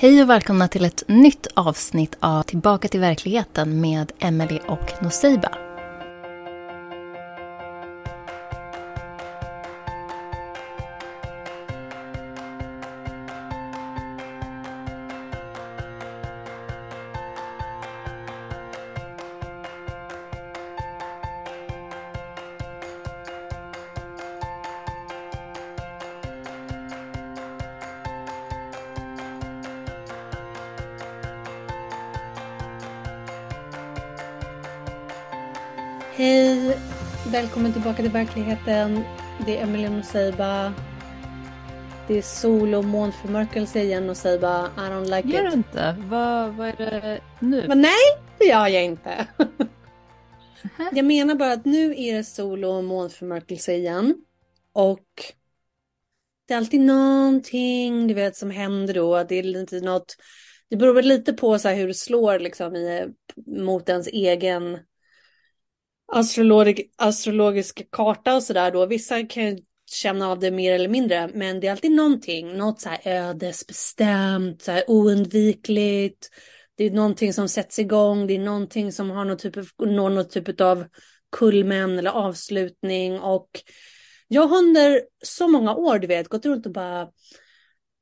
[0.00, 5.67] Hej och välkomna till ett nytt avsnitt av Tillbaka till verkligheten med Emelie och Noseiba.
[37.94, 39.04] Tillbaka till verkligheten.
[39.46, 40.74] Det är Emelie Noseiba.
[42.08, 44.66] Det är sol och månförmörkelse igen Noseiba.
[44.76, 45.50] I don't like Gör it.
[45.50, 45.96] du inte?
[45.98, 47.64] Vad, vad är det nu?
[47.68, 47.92] Men nej,
[48.38, 49.26] det gör jag inte.
[50.92, 54.14] jag menar bara att nu är det sol och månförmörkelse igen.
[54.72, 55.06] Och
[56.48, 59.22] det är alltid någonting du vet som händer då.
[59.22, 60.16] Det är lite något.
[60.70, 63.08] Det beror väl lite på så hur det slår liksom i,
[63.46, 64.78] mot ens egen
[66.12, 68.86] astrolog, astrologisk karta och sådär då.
[68.86, 69.58] Vissa kan ju
[69.90, 74.62] känna av det mer eller mindre, men det är alltid någonting, något så här ödesbestämt,
[74.62, 76.28] så här oundvikligt.
[76.76, 80.10] Det är någonting som sätts igång, det är någonting som har någon typ av, når
[80.10, 80.84] någon typ av
[81.36, 83.48] kulmen eller avslutning och
[84.28, 87.08] jag har under så många år, du vet, gått runt och bara,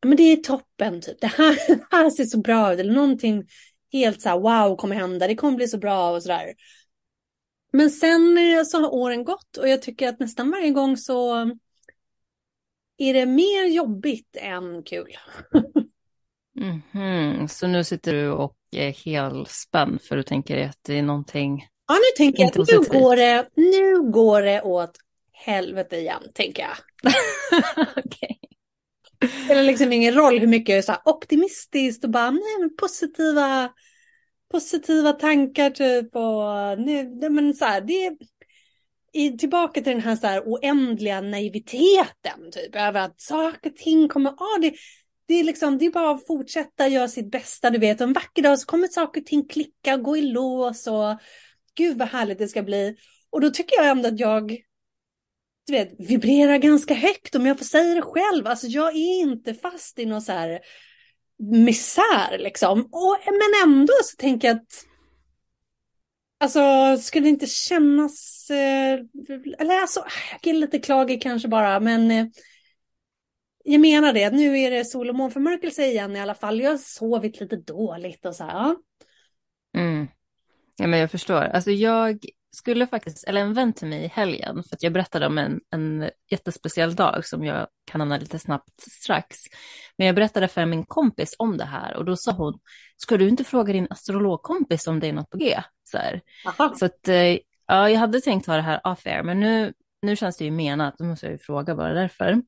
[0.06, 1.20] men det är toppen, typ.
[1.20, 3.44] Det här, det här ser så bra ut, eller någonting
[3.92, 6.54] helt så här, wow kommer hända, det kommer bli så bra och sådär.
[7.76, 11.36] Men sen eh, så har åren gått och jag tycker att nästan varje gång så
[12.96, 15.16] är det mer jobbigt än kul.
[16.58, 21.66] Mhm, Så nu sitter du och är helspänd för du tänker att det är någonting...
[21.88, 24.98] Ja, nu tänker jag att nu går, det, nu går det åt
[25.32, 26.76] helvete igen, tänker jag.
[27.96, 28.38] Okej.
[29.20, 32.76] Det spelar liksom ingen roll hur mycket jag är så här optimistiskt och bara nej,
[32.78, 33.70] positiva,
[34.50, 38.16] positiva tankar typ och nu, nej, men så här, det är
[39.12, 44.08] i, tillbaka till den här, så här oändliga naiviteten typ över att saker och ting
[44.08, 44.74] kommer, ja det,
[45.28, 48.12] det är liksom, det är bara att fortsätta göra sitt bästa, du vet, och en
[48.12, 51.18] vacker dag så kommer saker och ting klicka gå i lås och
[51.74, 52.96] gud vad härligt det ska bli.
[53.30, 54.58] Och då tycker jag ändå att jag
[55.66, 58.46] du vet, vibrerar ganska högt om jag får säga det själv.
[58.46, 60.60] Alltså jag är inte fast i någon så här
[61.38, 62.80] misär liksom.
[62.92, 64.86] Och, men ändå så tänker jag att
[66.38, 69.00] Alltså skulle det inte kännas, eh,
[69.58, 70.04] eller alltså,
[70.42, 72.26] jag är lite klagig kanske bara, men eh,
[73.64, 76.60] jag menar det, nu är det sol och månförmörkelse igen i alla fall.
[76.60, 78.52] Jag har sovit lite dåligt och så här.
[78.52, 78.76] Ja.
[79.80, 80.08] Mm.
[80.76, 81.42] Ja, men jag förstår.
[81.42, 82.24] Alltså jag
[82.56, 85.60] skulle faktiskt, eller en vän till mig i helgen, för att jag berättade om en,
[85.70, 89.36] en jättespeciell dag som jag kan nämna lite snabbt strax.
[89.98, 92.58] Men jag berättade för min kompis om det här och då sa hon,
[92.96, 95.60] ska du inte fråga din astrologkompis om det är något på G?
[95.84, 95.98] Så,
[96.78, 100.16] så att, eh, ja, jag hade tänkt ha det här off air, men nu, nu
[100.16, 102.42] känns det ju menat, då måste jag ju fråga bara därför.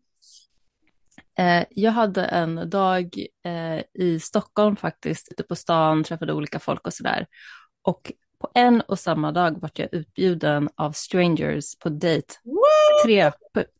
[1.38, 6.86] Eh, jag hade en dag eh, i Stockholm faktiskt, ute på stan, träffade olika folk
[6.86, 7.26] och sådär.
[7.82, 12.34] Och på en och samma dag vart jag utbjuden av strangers på dejt.
[12.44, 13.04] What?
[13.04, 13.32] Tre,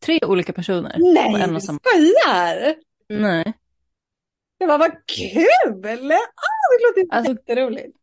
[0.05, 0.93] tre olika personer.
[0.93, 1.79] på Nej, en du och samma...
[1.83, 2.75] skojar!
[3.09, 3.53] Nej,
[4.59, 6.11] Det var vad kul!
[6.11, 7.97] Ah, det låter Alltså- jätteroligt.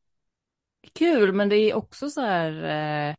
[0.99, 3.15] kul, men det är också så här, eh,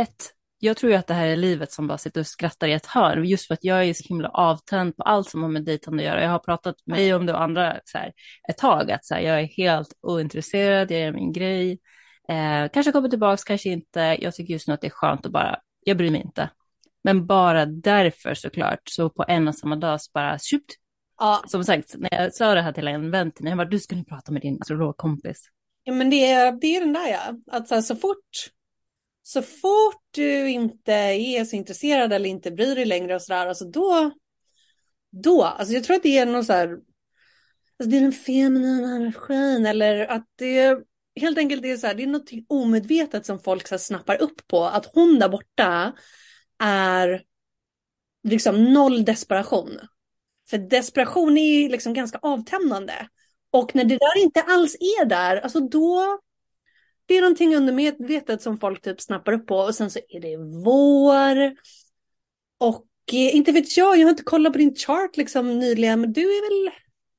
[0.00, 2.72] ett, jag tror ju att det här är livet som bara sitter och skrattar i
[2.72, 5.64] ett hörn, just för att jag är så himla avtänd på allt som har med
[5.64, 6.22] dejtande att göra.
[6.22, 8.12] Jag har pratat med mig om det och andra så här,
[8.48, 11.78] ett tag, att så här, jag är helt ointresserad, jag gör min grej.
[12.28, 14.16] Eh, kanske kommer tillbaka, kanske inte.
[14.20, 16.50] Jag tycker just nu att det är skönt att bara, jag bryr mig inte.
[17.04, 20.74] Men bara därför såklart, så på en och samma dag så bara, tjupt.
[21.18, 23.68] Ja, Som sagt, när jag sa det här till en vän till mig, jag bara,
[23.68, 25.48] du ska nu prata med din astrologkompis.
[25.84, 27.56] Ja, men det är, det är den där ja.
[27.56, 28.52] Att så, här, så fort
[29.22, 33.64] så fort du inte är så intresserad eller inte bryr dig längre och sådär, alltså
[33.64, 34.10] då,
[35.10, 38.96] då, alltså jag tror att det är någon så här, alltså det är den feminina
[38.96, 40.78] energin eller att det
[41.20, 44.46] helt enkelt det är så här, det är något omedvetet som folk så snappar upp
[44.46, 45.92] på, att hon där borta
[46.58, 47.22] är
[48.28, 49.80] liksom noll desperation.
[50.50, 52.92] För desperation är ju liksom ganska avtändande.
[53.50, 56.18] Och när det där inte alls är där, alltså då
[57.06, 60.36] det är någonting undermedvetet som folk typ snappar upp på och sen så är det
[60.64, 61.56] vår.
[62.58, 66.12] Och eh, inte vet jag, jag har inte kollat på din chart liksom nyligen, men
[66.12, 66.74] du är väl,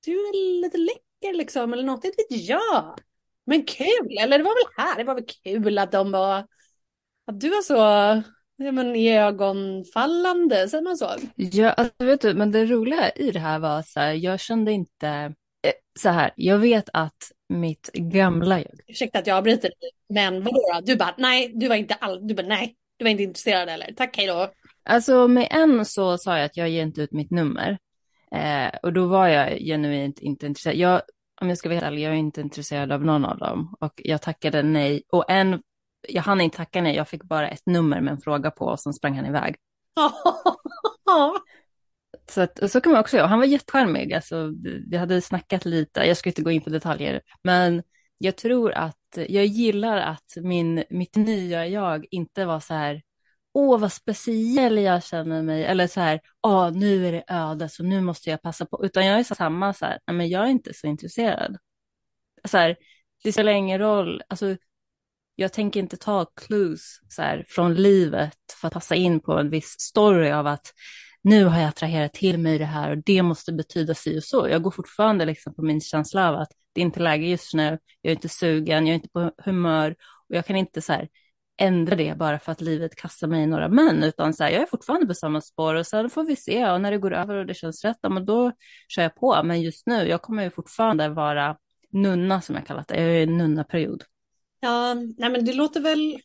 [0.05, 2.99] du är väl lite läcker liksom eller något, inte vet jag.
[3.45, 6.37] Men kul, eller det var väl här, det var väl kul att de var,
[7.27, 7.75] att du var så,
[8.55, 11.09] ja men ögonfallande, säger man så?
[11.35, 14.71] Ja, alltså, vet du, men det roliga i det här var så här, jag kände
[14.71, 15.33] inte,
[15.67, 18.71] Eh, så här, jag vet att mitt gamla jag.
[18.87, 20.81] Ursäkta att jag avbryter dig, men vadå då?
[20.85, 23.93] Du bara nej, du var inte all, du bara nej, du var inte intresserad eller?
[23.93, 24.51] Tack, hej då.
[24.83, 27.77] Alltså med en så sa jag att jag ger inte ut mitt nummer.
[28.31, 30.75] Eh, och då var jag genuint inte intresserad.
[30.75, 31.01] Jag,
[31.43, 33.75] om jag ska vara ärlig, jag är inte intresserad av någon av dem.
[33.79, 35.03] Och jag tackade nej.
[35.11, 35.61] Och en,
[36.07, 38.79] jag hann inte tacka nej, jag fick bara ett nummer med en fråga på och
[38.79, 39.55] sen sprang han iväg.
[42.29, 43.27] Så, att, så kan man också göra.
[43.27, 44.13] Han var jättecharmig.
[44.13, 44.51] Alltså,
[44.89, 45.99] vi hade snackat lite.
[45.99, 47.21] Jag ska inte gå in på detaljer.
[47.43, 47.83] Men
[48.17, 53.01] jag tror att jag gillar att min, mitt nya jag inte var så här.
[53.53, 55.65] Åh, vad speciell jag känner mig.
[55.65, 56.21] Eller så här.
[56.41, 58.85] Åh, nu är det öde så nu måste jag passa på.
[58.85, 59.99] Utan jag är så samma så här.
[60.07, 61.57] Nej, men jag är inte så intresserad.
[62.45, 62.75] Så här,
[63.23, 64.21] det spelar ingen roll.
[64.27, 64.55] Alltså,
[65.35, 69.49] jag tänker inte ta clues så här, från livet för att passa in på en
[69.49, 70.73] viss story av att
[71.21, 74.47] nu har jag attraherat till mig det här och det måste betyda si och så.
[74.49, 77.79] Jag går fortfarande liksom på min känsla av att det är inte läge just nu,
[78.01, 79.95] jag är inte sugen, jag är inte på humör
[80.29, 81.07] och jag kan inte så här
[81.57, 84.61] ändra det bara för att livet kastar mig i några män, utan så här, jag
[84.61, 87.35] är fortfarande på samma spår och sen får vi se och när det går över
[87.35, 88.51] och det känns rätt, men då
[88.87, 89.43] kör jag på.
[89.43, 91.57] Men just nu, jag kommer ju fortfarande vara
[91.91, 94.03] nunna som jag kallat det, jag är i en nunnaperiod.
[94.59, 96.17] Ja, nej men det låter väl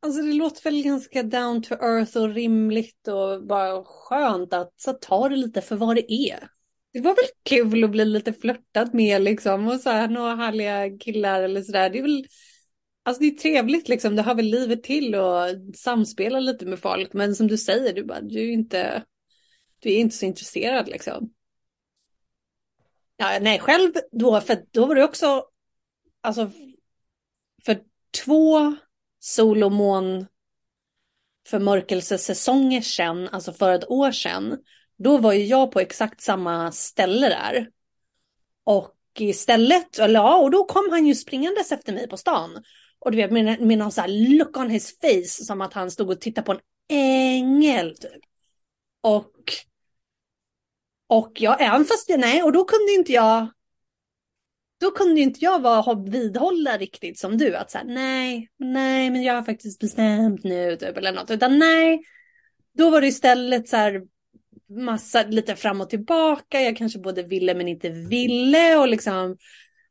[0.00, 4.92] Alltså det låter väl ganska down to earth och rimligt och bara skönt att så
[4.92, 6.48] ta det lite för vad det är.
[6.92, 10.98] Det var väl kul att bli lite flörtad med liksom och så här några härliga
[10.98, 11.90] killar eller sådär.
[11.90, 12.26] Det är väl,
[13.06, 17.12] alltså det är trevligt liksom, det har väl livet till och samspela lite med folk.
[17.12, 19.04] Men som du säger, du, bara, du är inte,
[19.78, 21.32] du är inte så intresserad liksom.
[23.16, 25.44] Ja, nej, själv då, för då var det också,
[26.20, 26.50] alltså
[27.64, 27.80] för
[28.24, 28.76] två
[29.18, 30.26] solomon
[31.48, 34.58] förmörkelsesäsonger sedan, alltså för ett år sedan,
[34.96, 37.70] då var ju jag på exakt samma ställe där.
[38.64, 42.62] Och istället, eller ja, och då kom han ju springandes efter mig på stan.
[43.06, 45.90] Och du vet med, med någon så här look on his face, som att han
[45.90, 48.22] stod och tittade på en ängel typ.
[49.00, 49.32] Och,
[51.06, 53.48] och ja, även fast, nej, och då kunde inte jag
[54.80, 59.34] då kunde inte jag vara, vidhålla riktigt som du, att säga nej, nej, men jag
[59.34, 62.02] har faktiskt bestämt nu, typ, eller något, utan nej,
[62.78, 64.02] då var det istället så här
[64.68, 69.36] massa, lite fram och tillbaka, jag kanske både ville men inte ville och liksom,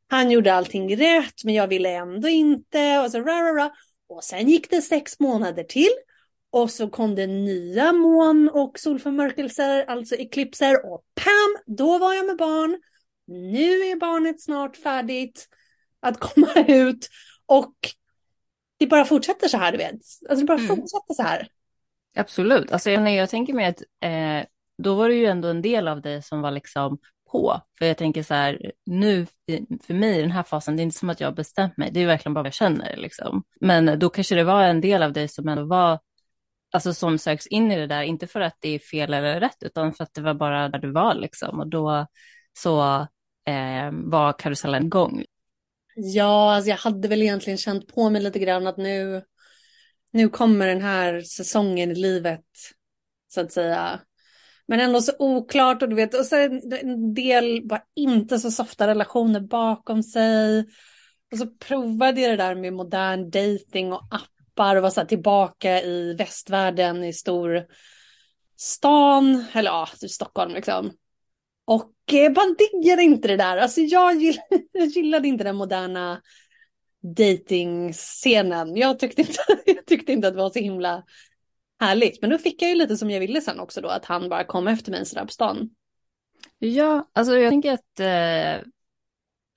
[0.08, 3.70] han gjorde allting rätt, men jag ville ändå inte, och så ra, ra, ra.
[4.08, 5.92] Och sen gick det sex månader till,
[6.50, 12.26] och så kom det nya mån och solförmörkelser, alltså eklipser, och pam, då var jag
[12.26, 12.78] med barn
[13.26, 15.48] nu är barnet snart färdigt
[16.00, 17.08] att komma ut
[17.46, 17.74] och
[18.78, 19.92] det bara fortsätter så här, du vet.
[20.28, 20.68] Alltså det bara mm.
[20.68, 21.48] fortsätter så här.
[22.16, 24.48] Absolut, alltså jag, jag tänker mig att eh,
[24.78, 26.98] då var det ju ändå en del av dig som var liksom
[27.36, 27.60] på.
[27.78, 29.26] För jag tänker så här, nu
[29.86, 31.90] för mig i den här fasen, det är inte som att jag har bestämt mig,
[31.92, 33.44] det är verkligen bara vad jag känner liksom.
[33.60, 36.00] Men då kanske det var en del av dig som ändå var,
[36.72, 39.62] alltså som söks in i det där, inte för att det är fel eller rätt,
[39.62, 41.60] utan för att det var bara där du var liksom.
[41.60, 42.06] Och då
[42.58, 43.00] så
[43.46, 45.24] eh, var karusellen igång?
[45.94, 49.22] Ja, alltså jag hade väl egentligen känt på mig lite grann att nu,
[50.12, 52.44] nu kommer den här säsongen i livet,
[53.28, 54.00] så att säga.
[54.68, 58.86] Men ändå så oklart och du vet, och så en del bara inte så softa
[58.86, 60.66] relationer bakom sig.
[61.32, 65.82] Och så provade jag det där med modern dating och appar och var så tillbaka
[65.82, 67.66] i västvärlden i stor
[68.56, 70.92] stan, eller ja, typ Stockholm liksom.
[71.64, 73.56] Och eh, man diggar inte det där.
[73.56, 76.22] Alltså jag, gillade, jag gillade inte den moderna
[77.16, 78.76] datingscenen.
[78.76, 81.04] Jag tyckte, inte, jag tyckte inte att det var så himla
[81.80, 82.20] härligt.
[82.20, 84.44] Men då fick jag ju lite som jag ville sen också då, att han bara
[84.44, 85.70] kom efter mig sådär på stan.
[86.58, 88.66] Ja, alltså jag tänker att eh,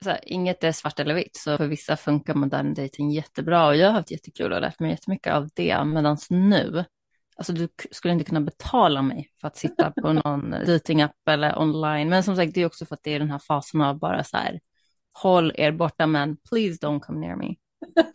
[0.04, 3.86] här, inget är svart eller vitt, så för vissa funkar modern dating jättebra och jag
[3.86, 5.84] har haft jättekul och lärt mig jättemycket av det.
[5.84, 6.84] Medan nu
[7.40, 12.08] Alltså du skulle inte kunna betala mig för att sitta på någon datingapp eller online.
[12.08, 14.24] Men som sagt, det är också för att det är den här fasen av bara
[14.24, 14.60] så här,
[15.12, 17.54] håll er borta men please don't come near me.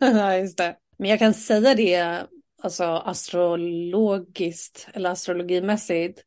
[0.00, 0.76] ja, just det.
[0.98, 2.26] Men jag kan säga det,
[2.62, 6.24] alltså astrologiskt eller astrologimässigt,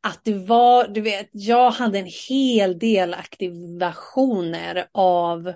[0.00, 5.52] att det var, du vet, jag hade en hel del aktivationer av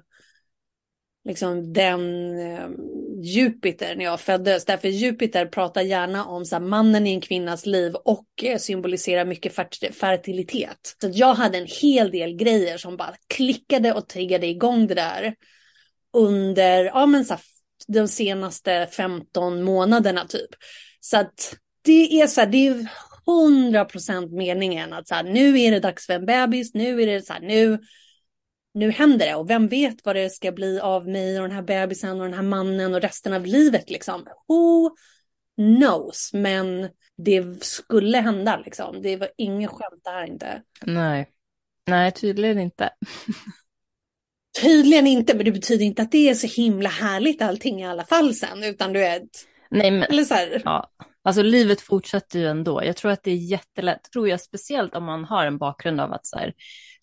[1.25, 2.68] liksom den eh,
[3.23, 4.64] Jupiter när jag föddes.
[4.64, 9.25] Därför Jupiter pratar gärna om så här, mannen i en kvinnas liv och eh, symboliserar
[9.25, 9.54] mycket
[9.94, 10.97] fertilitet.
[11.00, 15.35] Så jag hade en hel del grejer som bara klickade och triggade igång det där
[16.12, 17.42] under ja, men så här,
[17.88, 20.50] de senaste 15 månaderna typ.
[21.00, 22.87] Så att det är så här, det är
[23.26, 27.07] 100 procent meningen att så här, nu är det dags för en bebis, nu är
[27.07, 27.79] det så här, nu
[28.75, 31.62] nu händer det och vem vet vad det ska bli av mig och den här
[31.62, 34.26] bebisen och den här mannen och resten av livet liksom.
[34.49, 34.91] Who
[35.57, 36.31] knows?
[36.33, 39.03] Men det skulle hända liksom.
[39.03, 40.62] Det var inget skämt det här inte.
[40.83, 41.29] Nej,
[41.87, 42.91] nej tydligen inte.
[44.61, 48.04] Tydligen inte, men det betyder inte att det är så himla härligt allting i alla
[48.04, 49.28] fall sen, utan du vet.
[49.70, 50.62] Nej, men, Eller så här.
[50.64, 50.90] ja.
[51.26, 52.84] Alltså livet fortsätter ju ändå.
[52.84, 56.12] Jag tror att det är jättelätt, tror jag, speciellt om man har en bakgrund av
[56.12, 56.52] att så här,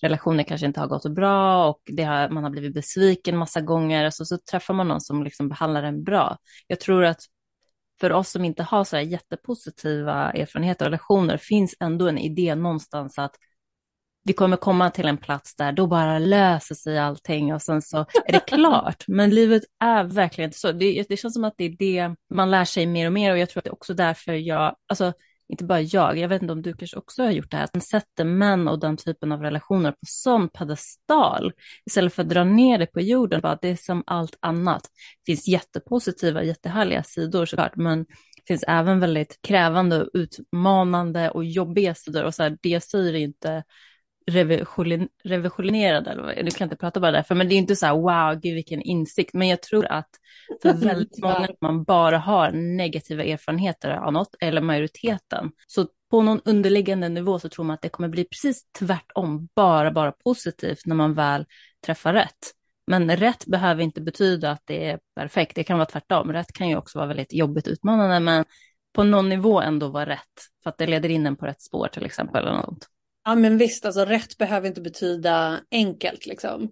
[0.01, 3.61] relationer kanske inte har gått så bra och det har, man har blivit besviken massa
[3.61, 4.05] gånger.
[4.05, 6.37] Alltså, så träffar man någon som liksom behandlar en bra.
[6.67, 7.21] Jag tror att
[7.99, 12.55] för oss som inte har så här jättepositiva erfarenheter och relationer finns ändå en idé
[12.55, 13.35] någonstans att
[14.23, 17.97] vi kommer komma till en plats där då bara löser sig allting och sen så
[17.97, 19.03] är det klart.
[19.07, 20.71] Men livet är verkligen inte så.
[20.71, 23.37] Det, det känns som att det är det man lär sig mer och mer och
[23.37, 25.13] jag tror att det är också därför jag, alltså
[25.51, 27.73] inte bara jag, jag vet inte om du kanske också har gjort det här, att
[27.73, 31.53] man sätter män och den typen av relationer på sån pedestal
[31.85, 33.41] istället för att dra ner det på jorden.
[33.41, 34.81] Bara, det är som allt annat.
[34.83, 41.95] Det finns jättepositiva, jättehärliga sidor såklart, men det finns även väldigt krävande, utmanande och jobbiga
[41.95, 42.23] sidor.
[42.23, 43.63] Och så här, det säger inte
[45.23, 48.41] revisionerad, eller du kan inte prata bara därför, men det är inte så här wow,
[48.41, 50.09] gud vilken insikt, men jag tror att
[50.61, 56.41] för väldigt många man bara har negativa erfarenheter av något, eller majoriteten, så på någon
[56.45, 60.95] underliggande nivå så tror man att det kommer bli precis tvärtom, bara, bara positivt när
[60.95, 61.45] man väl
[61.85, 62.51] träffar rätt.
[62.87, 66.33] Men rätt behöver inte betyda att det är perfekt, det kan vara tvärtom.
[66.33, 68.45] Rätt kan ju också vara väldigt jobbigt utmanande, men
[68.93, 70.19] på någon nivå ändå vara rätt,
[70.63, 72.47] för att det leder in en på rätt spår till exempel.
[72.47, 72.87] Eller något.
[73.23, 76.71] Ja men visst, alltså rätt behöver inte betyda enkelt liksom.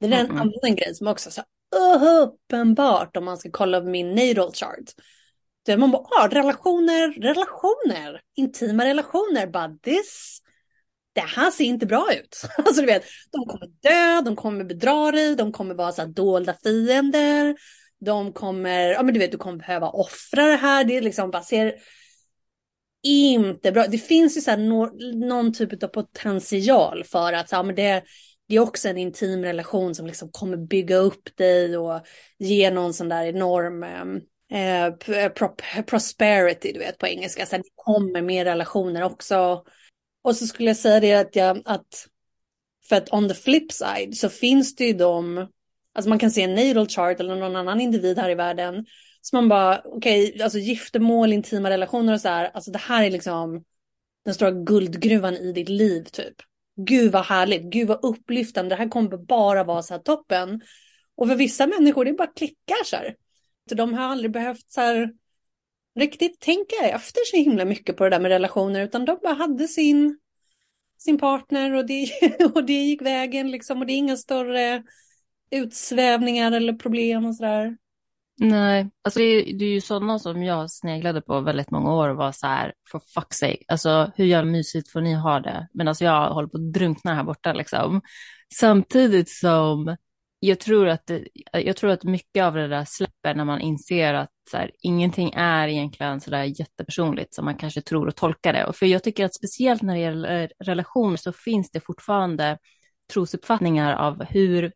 [0.00, 0.36] Det är en mm.
[0.36, 1.42] annan grej som också är så
[2.22, 4.90] uppenbart om man ska kolla på min natal chart.
[5.66, 10.40] Där man bara, ah, relationer, relationer, intima relationer, bara this,
[11.12, 12.42] det här ser inte bra ut.
[12.58, 16.08] Alltså du vet, de kommer dö, de kommer bedra dig, de kommer vara så här
[16.08, 17.56] dolda fiender,
[18.00, 21.30] de kommer, ja men du vet, du kommer behöva offra det här, det är liksom
[21.30, 21.74] bara ser
[23.04, 23.86] inte bra.
[23.86, 24.90] Det finns ju så här no,
[25.26, 28.02] någon typ av potential för att så här, men det,
[28.48, 32.00] det är också en intim relation som liksom kommer bygga upp dig och
[32.38, 34.20] ge någon sån där enorm ehm,
[34.52, 34.84] eh,
[35.16, 35.54] eh pro,
[35.86, 37.46] prosperity, du vet på engelska.
[37.50, 39.64] Det kommer mer relationer också.
[40.22, 42.08] Och så skulle jag säga det att jag, att
[42.88, 45.48] för att on the flip side så finns det ju de,
[45.94, 48.86] alltså man kan se en natal chart eller någon annan individ här i världen
[49.24, 53.04] så man bara, okej, okay, alltså giftermål, intima relationer och så här, alltså det här
[53.04, 53.64] är liksom
[54.24, 56.34] den stora guldgruvan i ditt liv typ.
[56.76, 60.60] Gud vad härligt, gud vad upplyftande, det här kommer bara vara så här toppen.
[61.16, 63.16] Och för vissa människor, det är bara klickar så här.
[63.68, 65.12] Så de har aldrig behövt så här
[65.98, 69.68] riktigt tänka efter så himla mycket på det där med relationer, utan de bara hade
[69.68, 70.18] sin,
[70.98, 72.08] sin partner och det,
[72.54, 74.82] och det gick vägen liksom och det är inga större
[75.50, 77.76] utsvävningar eller problem och sådär.
[78.36, 82.08] Nej, alltså det är, det är ju sådana som jag sneglade på väldigt många år
[82.08, 85.68] och var så här, for fuck's sake, alltså hur jävla mysigt får ni ha det?
[85.74, 88.02] Men alltså jag håller på att drunkna här borta liksom.
[88.54, 89.96] Samtidigt som
[90.40, 94.14] jag tror att, det, jag tror att mycket av det där släpper när man inser
[94.14, 98.52] att så här, ingenting är egentligen så där jättepersonligt som man kanske tror och tolkar
[98.52, 98.64] det.
[98.64, 102.58] Och för jag tycker att speciellt när det gäller relationer så finns det fortfarande
[103.12, 104.72] trosuppfattningar av hur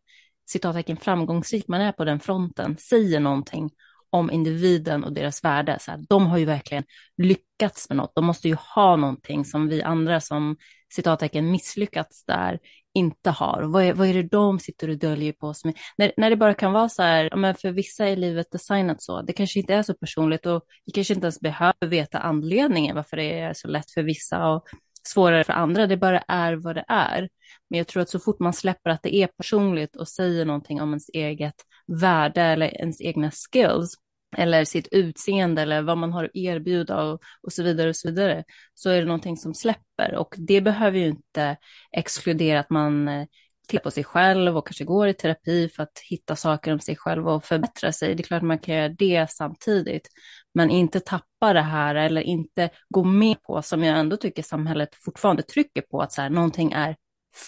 [0.51, 3.69] citattecken framgångsrik man är på den fronten säger någonting
[4.09, 5.77] om individen och deras värde.
[5.79, 6.83] Så här, de har ju verkligen
[7.17, 8.15] lyckats med något.
[8.15, 10.57] De måste ju ha någonting som vi andra som
[10.93, 12.59] citattecken misslyckats där
[12.93, 13.63] inte har.
[13.63, 15.61] Vad är, vad är det de sitter och döljer på oss?
[15.97, 19.21] När, när det bara kan vara så här, men för vissa är livet designat så.
[19.21, 23.17] Det kanske inte är så personligt och vi kanske inte ens behöver veta anledningen varför
[23.17, 24.63] det är så lätt för vissa och
[25.07, 25.87] svårare för andra.
[25.87, 27.29] Det bara är vad det är.
[27.69, 30.81] Men jag tror att så fort man släpper att det är personligt och säger någonting
[30.81, 31.55] om ens eget
[31.87, 33.95] värde eller ens egna skills
[34.37, 38.07] eller sitt utseende eller vad man har att erbjuda och, och så vidare och så
[38.07, 41.57] vidare så är det någonting som släpper och det behöver ju inte
[41.91, 43.25] exkludera att man eh,
[43.67, 46.95] tittar på sig själv och kanske går i terapi för att hitta saker om sig
[46.95, 48.15] själv och förbättra sig.
[48.15, 50.07] Det är klart man kan göra det samtidigt,
[50.53, 54.89] men inte tappa det här eller inte gå med på, som jag ändå tycker samhället
[55.05, 56.95] fortfarande trycker på, att så här, någonting är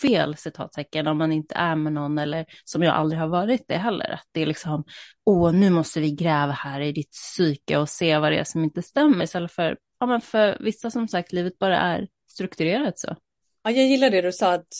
[0.01, 3.77] fel citattecken om man inte är med någon eller som jag aldrig har varit det
[3.77, 4.11] heller.
[4.11, 4.83] Att det är liksom,
[5.25, 8.63] åh, nu måste vi gräva här i ditt psyke och se vad det är som
[8.63, 9.23] inte stämmer.
[9.23, 13.15] Istället för, ja men för vissa som sagt, livet bara är strukturerat så.
[13.63, 14.73] Ja, jag gillar det du sa att,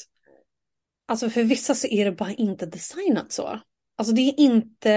[1.08, 3.60] alltså för vissa så är det bara inte designat så.
[3.98, 4.90] Alltså det är inte,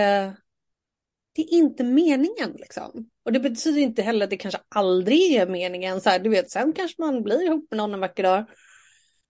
[1.34, 3.10] det är inte meningen liksom.
[3.24, 6.00] Och det betyder inte heller att det kanske aldrig är meningen.
[6.00, 8.44] Så här, du vet, sen kanske man blir ihop med någon en vacker dag.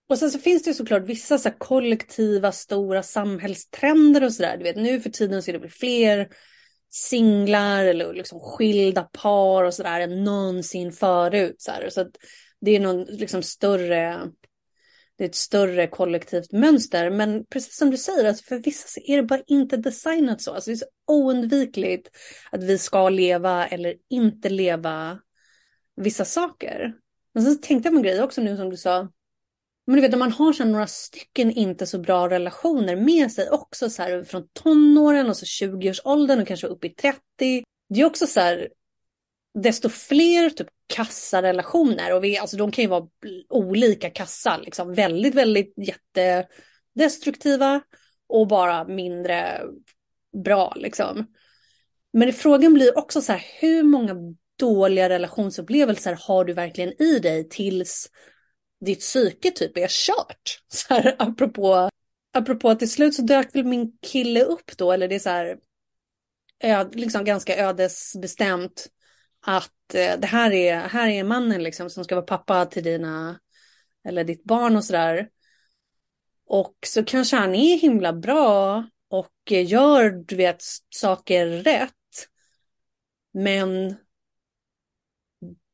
[0.07, 4.57] Och sen så finns det ju såklart vissa så kollektiva stora samhällstrender och sådär.
[4.57, 6.29] Du vet nu för tiden så är det väl fler
[6.89, 11.55] singlar eller liksom skilda par och sådär än någonsin förut.
[11.57, 11.89] Så, här.
[11.89, 12.17] så att
[12.61, 14.31] det är någon liksom större,
[15.17, 17.09] det är ett större kollektivt mönster.
[17.09, 20.53] Men precis som du säger, alltså för vissa så är det bara inte designat så.
[20.53, 22.09] Alltså det är så oundvikligt
[22.51, 25.19] att vi ska leva eller inte leva
[25.95, 26.93] vissa saker.
[27.33, 29.09] Men sen tänkte jag på en grej också nu som du sa.
[29.87, 33.49] Men du vet när man har så några stycken inte så bra relationer med sig
[33.49, 37.19] också så här från tonåren och så 20-årsåldern och kanske upp i 30.
[37.89, 38.69] Det är också så här
[39.53, 43.07] desto fler typ kassarelationer och vi, alltså de kan ju vara
[43.49, 47.81] olika kassa, liksom väldigt, väldigt jättedestruktiva
[48.27, 49.61] och bara mindre
[50.43, 51.25] bra liksom.
[52.13, 54.15] Men frågan blir också så här, hur många
[54.59, 58.09] dåliga relationsupplevelser har du verkligen i dig tills
[58.81, 60.61] ditt psyke typ är kört?
[60.67, 61.89] Så här, apropå,
[62.33, 65.29] apropå att till slut så dök väl min kille upp då, eller det är så
[65.29, 65.57] här,
[66.59, 68.87] öd, liksom ganska ödesbestämt
[69.45, 73.39] att eh, det här är, här är mannen liksom som ska vara pappa till dina,
[74.07, 75.29] eller ditt barn och sådär.
[76.47, 81.91] Och så kanske han är himla bra och gör, du vet, saker rätt.
[83.33, 83.95] Men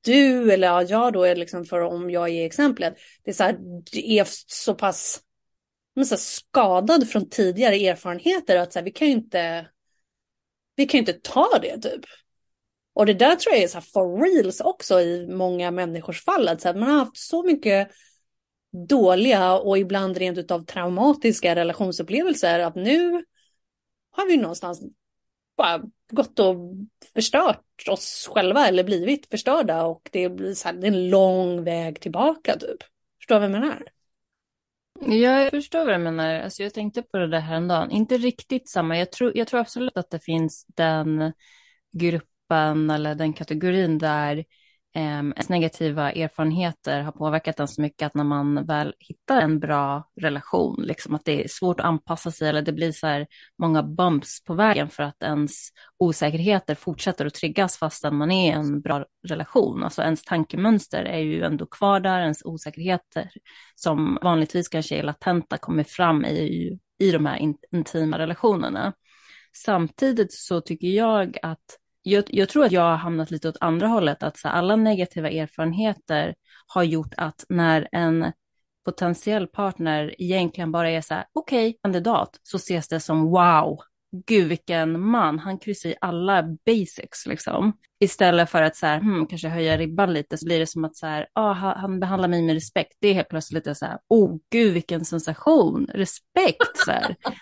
[0.01, 2.97] du eller ja, jag då är liksom för om jag är exemplet.
[3.23, 3.57] Det är så här,
[3.93, 5.21] är så pass
[5.93, 9.67] men så skadad från tidigare erfarenheter att så här, vi kan ju inte.
[10.75, 12.01] Vi kan ju inte ta det typ.
[12.93, 16.47] Och det där tror jag är så här for reals också i många människors fall.
[16.47, 17.91] Att så här, man har haft så mycket
[18.87, 23.25] dåliga och ibland rent utav traumatiska relationsupplevelser att nu
[24.11, 24.81] har vi någonstans
[25.61, 26.55] bara gått och
[27.13, 31.63] förstört oss själva eller blivit förstörda och det blir så här, det är en lång
[31.63, 32.77] väg tillbaka typ.
[33.19, 33.83] Förstår du vad jag menar?
[35.05, 36.39] Ja, jag förstår vad du menar.
[36.39, 37.91] Alltså, jag tänkte på det där häromdagen.
[37.91, 38.97] Inte riktigt samma.
[38.97, 41.33] Jag tror, jag tror absolut att det finns den
[41.93, 44.43] gruppen eller den kategorin där eh,
[44.93, 49.59] Ehm, ens negativa erfarenheter har påverkat en så mycket att när man väl hittar en
[49.59, 53.27] bra relation, liksom att det är svårt att anpassa sig eller det blir så här
[53.57, 55.51] många bumps på vägen för att ens
[55.97, 59.83] osäkerheter fortsätter att triggas fastän man är i en bra relation.
[59.83, 63.31] Alltså ens tankemönster är ju ändå kvar där, ens osäkerheter
[63.75, 68.93] som vanligtvis kanske är latenta kommer fram i, i de här intima relationerna.
[69.53, 73.87] Samtidigt så tycker jag att jag, jag, tror att jag har hamnat lite åt andra
[73.87, 76.35] hållet, att så alla negativa erfarenheter
[76.67, 78.31] har gjort att när en
[78.85, 83.79] potentiell partner egentligen bara är så här, okej, okay, kandidat, så ses det som wow,
[84.11, 87.73] gud vilken man, han kryssar i alla basics liksom.
[87.99, 90.95] Istället för att så här, hmm, kanske höja ribban lite så blir det som att
[90.95, 92.97] så här, ah, han behandlar mig med respekt.
[92.99, 96.77] Det är helt plötsligt lite så här, oh gud vilken sensation, respekt.
[96.85, 96.91] Så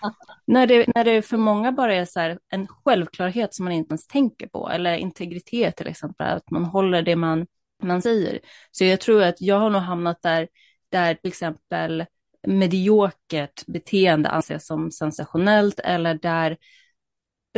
[0.46, 3.92] när, det, när det för många bara är så här, en självklarhet som man inte
[3.92, 7.46] ens tänker på, eller integritet till exempel, att man håller det man,
[7.82, 8.40] man säger.
[8.70, 10.48] Så jag tror att jag har nog hamnat där,
[10.90, 12.04] där till exempel
[12.46, 16.56] mediokert beteende anses som sensationellt eller där,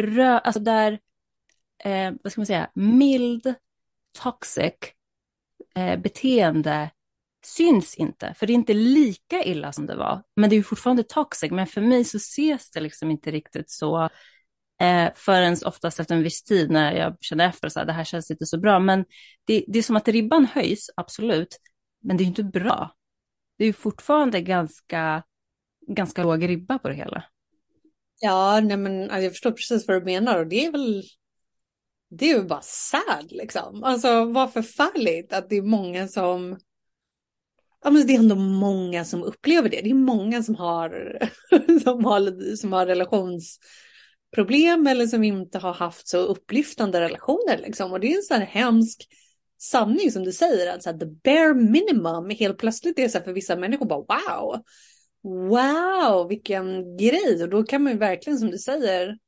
[0.00, 0.98] rö, alltså där
[1.84, 3.54] eh, vad ska man säga, mild,
[4.22, 4.74] toxic
[5.74, 6.90] eh, beteende
[7.44, 10.22] syns inte, för det är inte lika illa som det var.
[10.36, 14.08] Men det är fortfarande toxic, men för mig så ses det liksom inte riktigt så
[14.80, 18.04] eh, förrän oftast efter en viss tid när jag känner efter så här, det här
[18.04, 18.78] känns inte så bra.
[18.78, 19.04] Men
[19.44, 21.58] det, det är som att ribban höjs, absolut,
[22.02, 22.94] men det är inte bra
[23.62, 25.22] det är fortfarande ganska,
[25.86, 27.24] ganska låg ribba på det hela.
[28.20, 31.02] Ja, nej men alltså, jag förstår precis vad du menar och det är väl
[32.10, 33.84] det är ju bara sad liksom.
[33.84, 36.58] Alltså vad förfärligt att det är många som
[37.84, 39.80] Ja, men det är ändå många som upplever det.
[39.80, 41.18] Det är många som har,
[41.82, 47.58] som har, som har relationsproblem eller som inte har haft så upplyftande relationer.
[47.58, 47.92] Liksom.
[47.92, 49.08] Och det är en sån här hemsk
[49.62, 53.32] sanning som du säger, att så the bare minimum helt plötsligt är så här för
[53.32, 54.62] vissa människor bara wow,
[55.22, 57.42] wow, vilken grej.
[57.42, 59.18] Och då kan man ju verkligen som du säger,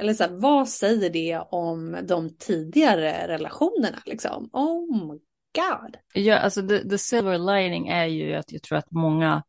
[0.00, 4.50] eller så här, vad säger det om de tidigare relationerna liksom?
[4.52, 5.18] Oh my
[5.54, 5.96] god.
[6.14, 9.42] Ja, alltså the, the silver lining är ju att jag tror att många,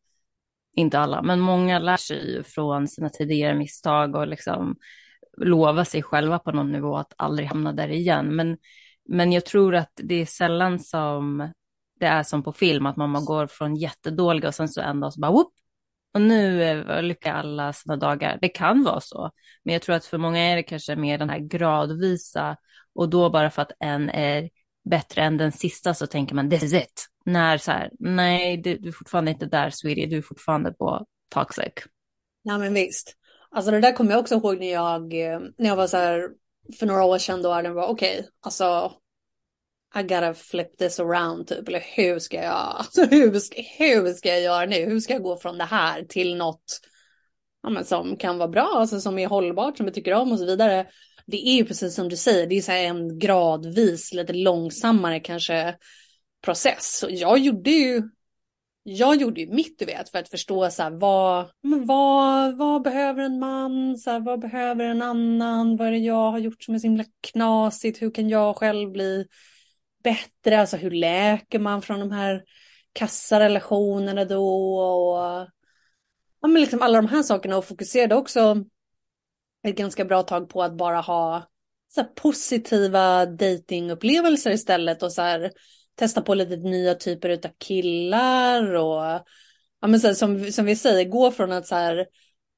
[0.76, 4.76] inte alla, men många lär sig från sina tidigare misstag och liksom
[5.38, 8.36] lova sig själva på någon nivå att aldrig hamna där igen.
[8.36, 8.58] Men
[9.08, 11.52] men jag tror att det är sällan som
[12.00, 15.14] det är som på film, att man går från jättedåliga och sen så en dag
[15.14, 15.54] så bara whoop,
[16.14, 18.38] och nu lyckas alla sina dagar.
[18.42, 19.32] Det kan vara så,
[19.64, 22.58] men jag tror att för många är det kanske mer den här gradvisa
[22.94, 24.50] och då bara för att en är
[24.90, 27.08] bättre än den sista så tänker man this is it.
[27.26, 31.06] När så här, nej, du, du är fortfarande inte där, sweetie, du är fortfarande på
[31.34, 31.74] toxic.
[32.44, 33.14] Nej men visst.
[33.52, 36.30] Alltså det där kommer jag också ihåg när jag, eh, när jag var så här,
[36.80, 38.94] för några år sedan då, det var okej, okay, alltså
[40.00, 44.30] I gotta flip this around typ, eller hur ska jag, alltså hur ska, hur ska
[44.30, 44.86] jag göra nu?
[44.86, 46.80] Hur ska jag gå från det här till något
[47.64, 50.40] ja, men som kan vara bra, alltså som är hållbart, som jag tycker om och
[50.40, 50.88] så vidare.
[51.26, 55.20] Det är ju precis som du säger, det är så här en gradvis, lite långsammare
[55.20, 55.76] kanske
[56.46, 57.04] process.
[57.04, 58.02] Och jag gjorde ju
[58.90, 63.24] jag gjorde ju mitt, du vet, för att förstå så här, vad, vad, vad behöver
[63.24, 66.76] en man, så här, vad behöver en annan, vad är det jag har gjort som
[66.76, 69.28] är så himla knasigt, hur kan jag själv bli
[70.04, 72.44] bättre, alltså hur läker man från de här
[72.94, 74.78] kassa relationerna då?
[74.80, 75.48] Och
[76.42, 77.58] ja, men liksom alla de här sakerna.
[77.58, 78.66] Och fokuserade också
[79.64, 81.50] ett ganska bra tag på att bara ha
[81.88, 85.04] så positiva datingupplevelser istället.
[85.04, 85.52] Och så här
[85.98, 89.26] testa på lite nya typer av killar och
[89.82, 92.08] ja, men så här, som, som vi säger, gå från att så här,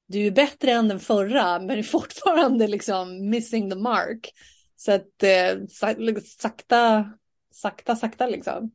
[0.08, 4.32] du är bättre än den förra men är fortfarande liksom missing the mark.
[4.75, 7.13] Så att eh, liksom, sakta,
[7.52, 8.71] sakta, sakta liksom.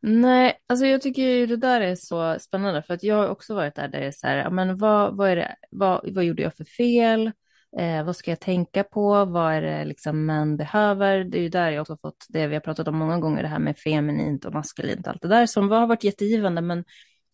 [0.00, 3.54] Nej, alltså jag tycker ju det där är så spännande för att jag har också
[3.54, 6.42] varit där där det är så här, men vad, vad är det, vad, vad gjorde
[6.42, 7.32] jag för fel?
[7.76, 9.24] Eh, vad ska jag tänka på?
[9.24, 11.24] Vad är det liksom män behöver?
[11.24, 13.48] Det är ju där jag också fått det vi har pratat om många gånger, det
[13.48, 16.84] här med feminint och maskulint, allt det där som har varit jättegivande, men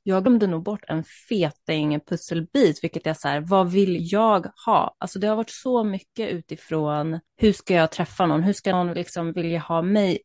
[0.03, 4.97] jag glömde nog bort en feting pusselbit, vilket är så här, vad vill jag ha?
[4.99, 8.43] Alltså det har varit så mycket utifrån, hur ska jag träffa någon?
[8.43, 10.19] Hur ska någon liksom vilja ha mig?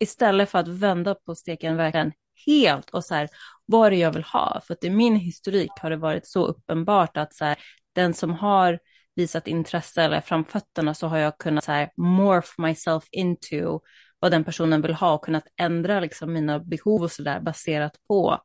[0.00, 2.12] Istället för att vända på steken verkligen
[2.46, 3.28] helt och så här,
[3.66, 4.60] vad är det jag vill ha?
[4.66, 7.58] För att i min historik har det varit så uppenbart att så här,
[7.94, 8.78] den som har
[9.16, 13.80] visat intresse eller framfötterna så har jag kunnat så här, morph myself into
[14.18, 18.40] vad den personen vill ha och kunnat ändra liksom mina behov och sådär baserat på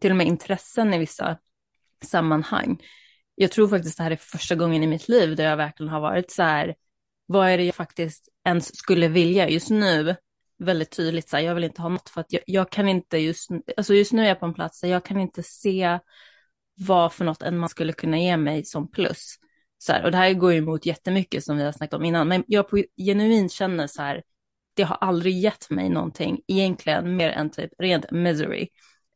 [0.00, 1.38] till och med intressen i vissa
[2.04, 2.82] sammanhang.
[3.34, 6.00] Jag tror faktiskt det här är första gången i mitt liv där jag verkligen har
[6.00, 6.74] varit så här,
[7.26, 10.16] vad är det jag faktiskt ens skulle vilja just nu?
[10.58, 13.18] Väldigt tydligt så här, jag vill inte ha något för att jag, jag kan inte
[13.18, 15.98] just, alltså just nu är jag på en plats där jag kan inte se
[16.74, 19.38] vad för något en man skulle kunna ge mig som plus.
[19.86, 22.28] Så här, och det här går ju emot jättemycket som vi har snackat om innan,
[22.28, 24.22] men jag på, genuint känner så här,
[24.74, 28.68] det har aldrig gett mig någonting egentligen mer än typ rent misery.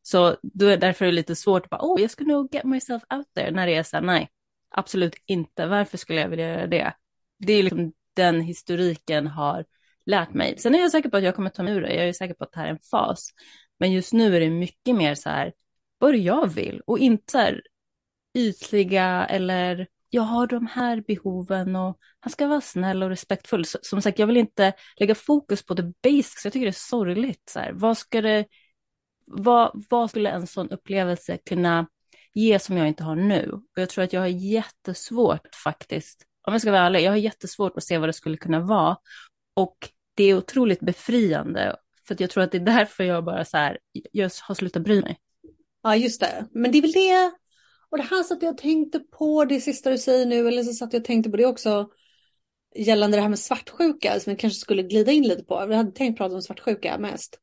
[0.02, 2.64] Så då är därför är det lite svårt att bara, oh, jag skulle nog get
[2.64, 4.28] myself out there när det är så här, nej,
[4.70, 5.66] absolut inte.
[5.66, 6.92] Varför skulle jag vilja göra det?
[7.38, 9.64] Det är liksom den historiken har
[10.06, 10.58] lärt mig.
[10.58, 11.94] Sen är jag säker på att jag kommer ta mig ur det.
[11.94, 13.30] Jag är säker på att det här är en fas.
[13.78, 15.52] Men just nu är det mycket mer så här,
[15.98, 17.62] vad det jag vill och inte så här
[18.34, 23.64] ytliga eller jag har de här behoven och han ska vara snäll och respektfull.
[23.64, 26.44] Som sagt, jag vill inte lägga fokus på det basics.
[26.44, 27.48] Jag tycker det är sorgligt.
[27.50, 27.72] Så här.
[27.72, 28.46] Vad, ska det,
[29.26, 31.86] vad, vad skulle en sån upplevelse kunna
[32.34, 33.50] ge som jag inte har nu?
[33.52, 37.16] Och jag tror att jag har jättesvårt faktiskt, om jag ska vara ärlig, jag har
[37.16, 38.96] jättesvårt att se vad det skulle kunna vara.
[39.54, 39.76] Och
[40.14, 41.76] det är otroligt befriande.
[42.08, 43.78] För jag tror att det är därför jag bara så här,
[44.12, 45.18] jag har slutat bry mig.
[45.82, 46.46] Ja, just det.
[46.50, 47.32] Men det är väl det
[47.90, 50.72] och det här satt jag och tänkte på, det sista du säger nu, eller så
[50.72, 51.88] satt jag och tänkte på det också
[52.74, 55.66] gällande det här med svartsjuka, som vi kanske skulle glida in lite på.
[55.66, 57.38] Vi hade tänkt prata om svartsjuka mest.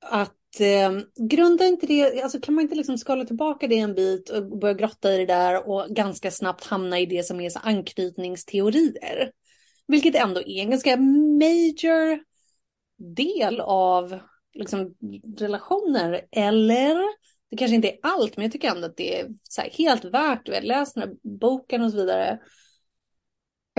[0.00, 0.92] Att eh,
[1.30, 4.74] grunda inte det, alltså kan man inte liksom skala tillbaka det en bit och börja
[4.74, 9.32] grotta i det där och ganska snabbt hamna i det som är så anknytningsteorier.
[9.86, 12.18] Vilket ändå är en ganska major
[13.16, 14.20] del av
[14.54, 14.94] liksom,
[15.38, 16.96] relationer, eller?
[17.50, 19.28] Det kanske inte är allt, men jag tycker ändå att det är
[19.70, 20.48] helt värt.
[20.48, 22.38] Jag läsa den här boken och så vidare.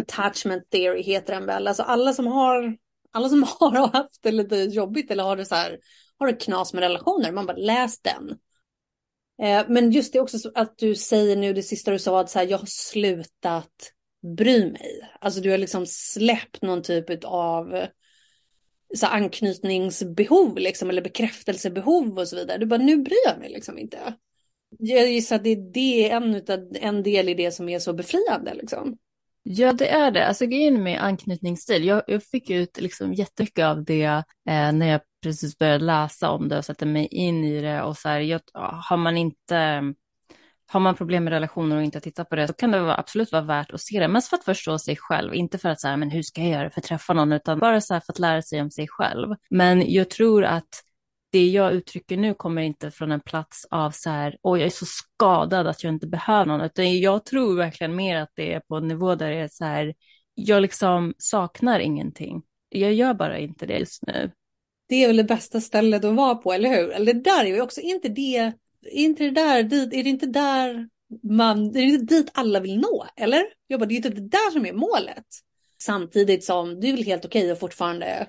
[0.02, 1.68] Attachment theory heter den väl.
[1.68, 2.78] Alltså alla som har,
[3.12, 5.80] alla som har haft det lite jobbigt eller har det så här,
[6.20, 8.30] har det knas med relationer, man bara läs den.
[9.42, 12.40] Eh, men just det också att du säger nu det sista du sa, att så
[12.40, 13.92] här, jag har slutat
[14.38, 15.12] bry mig.
[15.20, 17.88] Alltså du har liksom släppt någon typ av
[18.96, 22.58] så anknytningsbehov liksom, eller bekräftelsebehov och så vidare.
[22.58, 23.98] Du bara, nu bryr jag mig liksom inte.
[24.80, 27.94] Jag gissar att det, det är en, utav, en del i det som är så
[27.94, 28.54] befriande.
[28.54, 28.98] Liksom.
[29.44, 30.28] Ja, det är det.
[30.28, 35.02] Alltså grejen med anknytningsstil, jag, jag fick ut liksom jättemycket av det eh, när jag
[35.24, 37.84] precis började läsa om det och sätta mig in i det.
[37.84, 38.42] Och så här, jag,
[38.90, 39.82] har man inte
[40.68, 43.42] har man problem med relationer och inte tittat på det så kan det absolut vara
[43.42, 44.08] värt att se det.
[44.08, 46.70] Mest för att förstå sig själv, inte för att säga men hur ska jag göra
[46.70, 49.36] för att träffa någon, utan bara så här för att lära sig om sig själv.
[49.50, 50.70] Men jag tror att
[51.32, 54.70] det jag uttrycker nu kommer inte från en plats av så här, åh jag är
[54.70, 58.60] så skadad att jag inte behöver någon, utan jag tror verkligen mer att det är
[58.60, 59.94] på en nivå där det är så här,
[60.34, 62.44] jag liksom saknar ingenting.
[62.70, 64.32] Jag gör bara inte det just nu.
[64.90, 66.92] det är väl det bästa stället att vara på, eller hur?
[66.92, 68.54] Eller det där är ju också, inte det,
[68.86, 70.88] är inte det där, dit, är det inte där
[71.24, 73.44] man, det är inte dit alla vill nå, eller?
[73.68, 75.26] Jag bara, det är ju typ det där som är målet.
[75.82, 78.28] Samtidigt som det är väl helt okej att fortfarande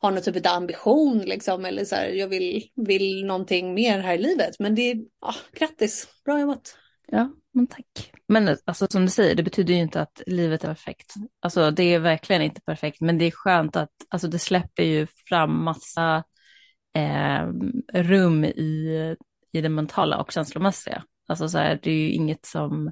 [0.00, 4.14] ha någon typ av ambition liksom, eller så här, jag vill, vill någonting mer här
[4.14, 4.54] i livet.
[4.58, 6.76] Men det är, ah, grattis, bra jobbat.
[7.06, 8.12] Ja, men tack.
[8.28, 11.14] Men alltså som du säger, det betyder ju inte att livet är perfekt.
[11.40, 15.06] Alltså det är verkligen inte perfekt, men det är skönt att, alltså det släpper ju
[15.28, 16.24] fram massa
[16.96, 17.46] eh,
[18.02, 19.16] rum i,
[19.52, 21.04] i det mentala och känslomässiga.
[21.26, 22.84] Alltså så här, det är ju inget som,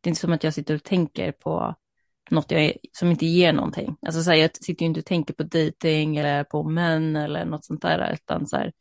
[0.00, 1.74] det är inte som att jag sitter och tänker på
[2.30, 3.96] något jag, som inte ger någonting.
[4.06, 7.44] Alltså så här, jag sitter ju inte och tänker på dating eller på män eller
[7.44, 8.72] något sånt där, utan så här,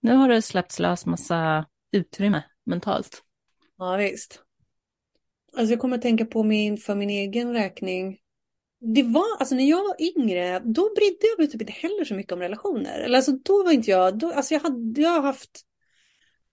[0.00, 3.22] nu har det släppts lös massa utrymme mentalt.
[3.78, 4.42] Ja, visst.
[5.56, 8.18] Alltså jag kommer att tänka på min, för min egen räkning.
[8.94, 12.14] Det var, alltså när jag var yngre, då brydde jag mig typ inte heller så
[12.14, 13.00] mycket om relationer.
[13.00, 15.60] Eller alltså då var inte jag, då, alltså jag hade, jag har haft,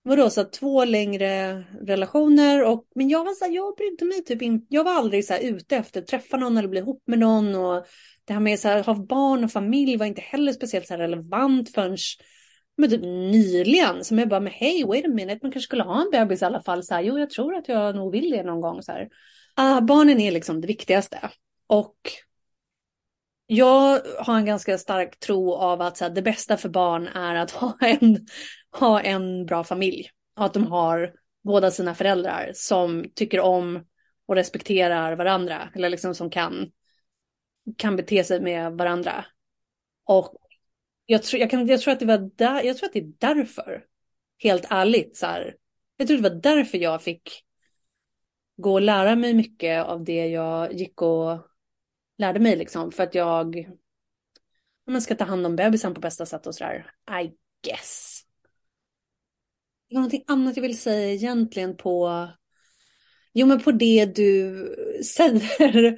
[0.04, 4.42] vadå, så två längre relationer och, men jag var så här, jag brydde mig typ
[4.42, 7.20] inte, jag var aldrig så här ute efter att träffa någon eller bli ihop med
[7.20, 7.86] någon och
[8.26, 11.00] det här med så här, ha barn och familj var inte heller speciellt så här
[11.00, 11.98] relevant förrän
[12.80, 16.02] men typ nyligen som jag bara, men hej, wait a minute, man kanske skulle ha
[16.02, 16.84] en bebis i alla fall.
[16.84, 18.82] Så här, jo, jag tror att jag nog vill det någon gång.
[18.82, 19.10] Så här.
[19.56, 21.30] Ah, barnen är liksom det viktigaste.
[21.68, 21.96] Och
[23.52, 27.36] jag har en ganska stark tro av att så här, det bästa för barn är
[27.36, 28.28] att ha en,
[28.72, 30.10] ha en bra familj.
[30.36, 33.86] Att de har båda sina föräldrar som tycker om
[34.28, 35.70] och respekterar varandra.
[35.76, 36.72] Eller liksom som kan,
[37.78, 39.26] kan bete sig med varandra.
[40.06, 40.36] Och
[41.06, 43.14] jag, tror, jag, kan, jag tror att det var där, jag tror att det är
[43.18, 43.86] därför,
[44.44, 45.56] helt ärligt, så här,
[45.98, 47.46] jag tror det var därför jag fick
[48.58, 51.49] gå och lära mig mycket av det jag gick och
[52.20, 52.92] lärde mig liksom.
[52.92, 53.70] För att jag
[54.88, 56.92] man ska ta hand om bebisen på bästa sätt och sådär.
[57.24, 57.32] I
[57.68, 58.22] guess.
[59.90, 62.28] Det var någonting annat jag vill säga egentligen på
[63.34, 64.56] Jo men på det du
[65.18, 65.98] säger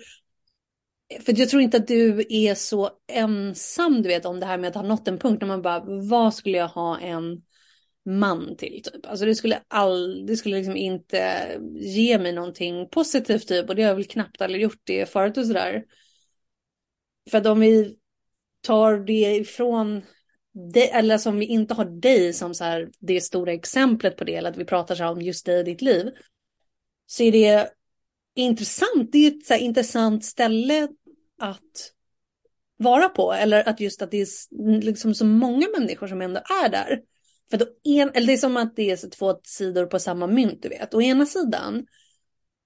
[1.25, 4.67] för jag tror inte att du är så ensam, du vet, om det här med
[4.67, 7.41] att ha nått en punkt när man bara, vad skulle jag ha en
[8.05, 9.05] man till typ?
[9.05, 13.81] Alltså det skulle all, det skulle liksom inte ge mig någonting positivt typ och det
[13.81, 15.83] har jag väl knappt aldrig gjort det förut och sådär.
[17.29, 17.95] För att om vi
[18.61, 20.01] tar det ifrån
[20.73, 24.35] det, eller som vi inte har dig som så här, det stora exemplet på det,
[24.35, 26.11] eller att vi pratar så här om just dig i ditt liv,
[27.05, 27.69] så är det
[28.35, 29.11] intressant.
[29.11, 30.87] Det är ett så intressant ställe
[31.41, 31.91] att
[32.77, 33.33] vara på.
[33.33, 37.01] Eller att just att det är liksom så många människor som ändå är där.
[37.51, 40.61] För då en, eller det är som att det är två sidor på samma mynt,
[40.61, 40.93] du vet.
[40.93, 41.85] Å ena sidan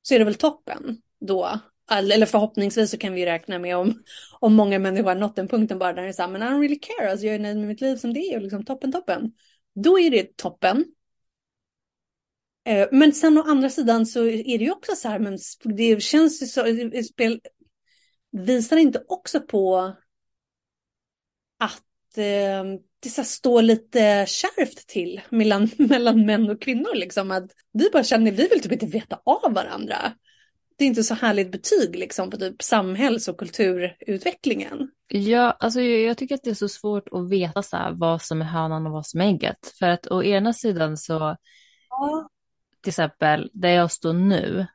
[0.01, 1.59] så är det väl toppen då.
[1.91, 4.03] Eller förhoppningsvis så kan vi räkna med om,
[4.39, 6.45] om många människor har nått den punkten bara där det är så här, men I
[6.45, 8.65] don't really care, alltså jag är nöjd med mitt liv som det är och liksom
[8.65, 9.31] toppen, toppen.
[9.75, 10.85] Då är det toppen.
[12.65, 16.03] Eh, men sen å andra sidan så är det ju också så här, men det
[16.03, 17.41] känns ju så, det spel,
[18.31, 19.95] visar inte också på
[21.59, 22.63] att eh,
[22.99, 26.95] det så står lite kärvt till mellan, mellan män och kvinnor.
[26.95, 27.31] Liksom.
[27.31, 30.13] Att vi bara känner, vi vill typ inte veta av varandra.
[30.77, 34.91] Det är inte så härligt betyg liksom, på typ samhälls och kulturutvecklingen.
[35.07, 38.41] Ja, alltså jag, tycker att det är så svårt att veta så här, vad som
[38.41, 39.73] är hönan och vad som är ägget.
[39.79, 41.37] För att å ena sidan så,
[41.89, 42.29] ja.
[42.81, 44.67] till exempel där jag står nu,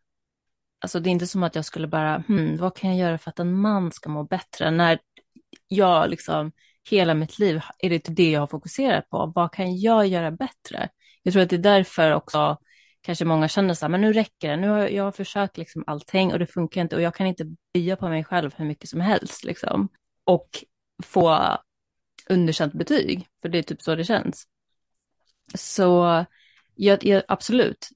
[0.80, 3.30] alltså det är inte som att jag skulle bara, hmm, vad kan jag göra för
[3.30, 4.70] att en man ska må bättre?
[4.70, 4.98] När
[5.68, 6.52] jag liksom,
[6.90, 9.32] hela mitt liv är det det jag har fokuserat på.
[9.34, 10.88] Vad kan jag göra bättre?
[11.22, 12.58] Jag tror att det är därför också
[13.02, 14.56] kanske många känner så här, men nu räcker det.
[14.56, 17.26] Nu har jag, jag har försökt liksom allting och det funkar inte och jag kan
[17.26, 19.88] inte bya på mig själv hur mycket som helst liksom.
[20.24, 20.64] Och
[21.02, 21.56] få
[22.28, 24.46] underkänt betyg, för det är typ så det känns.
[25.54, 26.24] Så
[26.74, 27.88] jag, jag, absolut,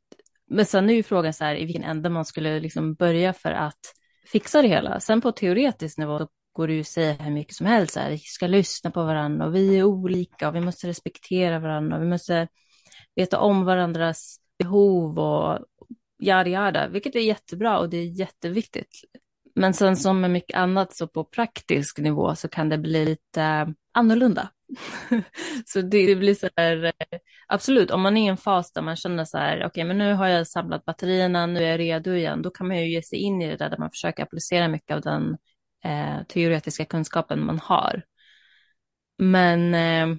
[0.46, 3.50] men sen är ju frågan så här i vilken ände man skulle liksom börja för
[3.50, 3.80] att
[4.26, 5.00] fixa det hela.
[5.00, 7.94] Sen på teoretisk nivå så går det ju att säga hur mycket som helst.
[7.94, 11.58] Så här, vi ska lyssna på varandra och vi är olika och vi måste respektera
[11.58, 12.48] varandra och vi måste
[13.14, 15.58] veta om varandras behov och
[16.22, 19.04] yada yada, vilket är jättebra och det är jätteviktigt.
[19.54, 23.74] Men sen som med mycket annat så på praktisk nivå så kan det bli lite
[23.92, 24.50] annorlunda.
[25.66, 28.96] så det, blir så här, eh, absolut, om man är i en fas där man
[28.96, 32.12] känner så här, okej, okay, men nu har jag samlat batterierna, nu är jag redo
[32.12, 34.68] igen, då kan man ju ge sig in i det där, där man försöker applicera
[34.68, 35.36] mycket av den
[35.84, 38.02] eh, teoretiska kunskapen man har.
[39.18, 40.18] Men, eh,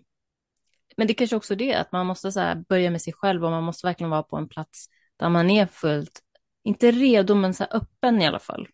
[0.97, 3.13] men det är kanske också är det, att man måste så här, börja med sig
[3.13, 6.21] själv och man måste verkligen vara på en plats där man är fullt,
[6.63, 8.67] inte redo, men så här öppen i alla fall.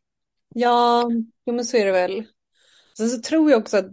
[0.55, 1.09] Ja,
[1.45, 2.23] jo, men så är det väl.
[2.97, 3.91] Sen så tror jag också att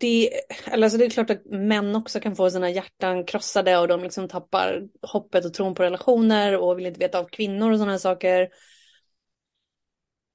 [0.00, 0.30] det,
[0.66, 4.02] eller alltså det är klart att män också kan få sina hjärtan krossade och de
[4.02, 7.98] liksom tappar hoppet och tron på relationer och vill inte veta av kvinnor och sådana
[7.98, 8.48] saker.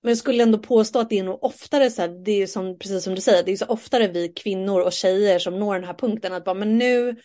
[0.01, 2.79] Men jag skulle ändå påstå att det är nog oftare så här, det är som,
[2.79, 5.83] precis som du säger, det är så oftare vi kvinnor och tjejer som når den
[5.83, 7.15] här punkten att bara, men nu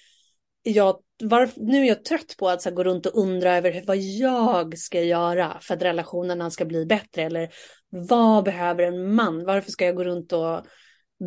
[0.62, 3.82] jag, varf, nu är jag trött på att så här, gå runt och undra över
[3.86, 7.48] vad jag ska göra för att relationerna ska bli bättre eller
[7.88, 9.44] vad behöver en man?
[9.44, 10.64] Varför ska jag gå runt och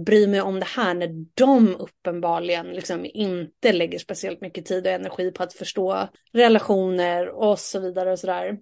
[0.05, 4.93] bry mig om det här när de uppenbarligen liksom inte lägger speciellt mycket tid och
[4.93, 8.57] energi på att förstå relationer och så vidare och sådär.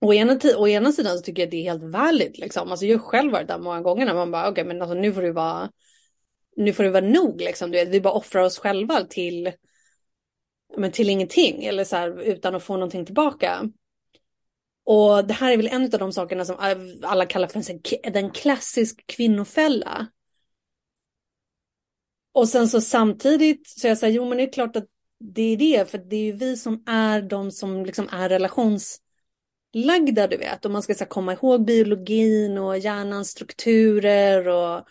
[0.00, 2.70] Å ena, å ena sidan så tycker jag att det är helt valid liksom.
[2.70, 4.94] Alltså jag har själv varit där många gånger när man bara okej okay, men alltså
[4.94, 5.70] nu får du vara
[6.56, 7.70] nu får det vara nog liksom.
[7.70, 9.52] Du vet, vi bara offrar oss själva till
[10.76, 13.70] men till ingenting eller så här, utan att få någonting tillbaka.
[14.84, 16.56] Och det här är väl en av de sakerna som
[17.02, 20.06] alla kallar för en, en klassisk kvinnofälla.
[22.32, 24.86] Och sen så samtidigt så jag säger, jo men det är klart att
[25.20, 29.00] det är det, för det är ju vi som är de som liksom är relations
[29.74, 30.64] upplagda, du vet.
[30.64, 34.84] Och man ska så komma ihåg biologin och hjärnans strukturer och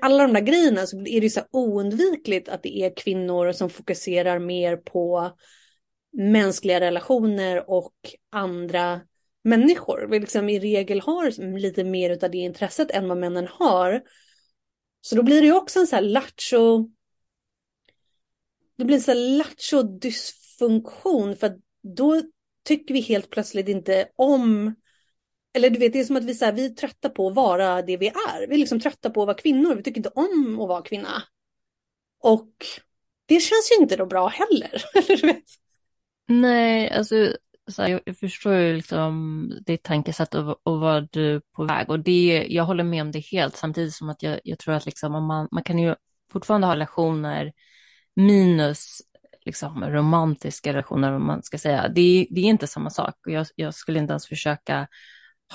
[0.00, 3.70] alla de där grejerna så är det ju så oundvikligt att det är kvinnor som
[3.70, 5.32] fokuserar mer på
[6.12, 7.94] mänskliga relationer och
[8.30, 9.00] andra
[9.44, 10.06] människor.
[10.10, 14.02] Vi liksom i regel har lite mer av det intresset än vad männen har.
[15.00, 16.90] Så då blir det ju också en så här lattjo...
[18.76, 21.56] Det blir en så här lattjo dysfunktion för att
[21.96, 22.22] då
[22.64, 24.74] tycker vi helt plötsligt inte om
[25.52, 27.34] eller du vet, det är som att vi, så här, vi är trötta på att
[27.34, 28.48] vara det vi är.
[28.48, 29.74] Vi är liksom trötta på att vara kvinnor.
[29.74, 31.22] Vi tycker inte om att vara kvinna.
[32.20, 32.52] Och
[33.26, 34.82] det känns ju inte då bra heller.
[35.08, 35.44] du vet.
[36.28, 37.36] Nej, alltså
[37.70, 41.90] så här, jag, förstår ju liksom ditt tankesätt och, och vad du är på väg.
[41.90, 44.86] Och det, jag håller med om det helt, samtidigt som att jag, jag tror att
[44.86, 45.94] liksom, man, man kan ju
[46.32, 47.52] fortfarande ha relationer
[48.16, 48.98] minus
[49.50, 51.88] liksom, romantiska relationer, om man ska säga.
[51.88, 53.14] Det, det är inte samma sak.
[53.26, 54.88] Och jag, jag skulle inte ens försöka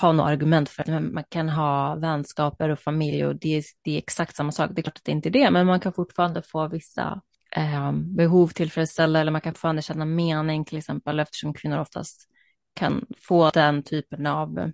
[0.00, 3.90] ha några argument för att man kan ha vänskaper och familj och det är, det
[3.90, 4.70] är exakt samma sak.
[4.74, 7.20] Det är klart att det inte är det, men man kan fortfarande få vissa
[7.56, 12.28] eh, behov tillfredsställda eller man kan fortfarande känna mening till exempel eftersom kvinnor oftast
[12.74, 14.68] kan få den typen av eh,